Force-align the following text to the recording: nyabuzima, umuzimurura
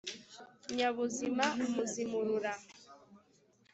nyabuzima, 0.75 1.45
umuzimurura 1.65 2.51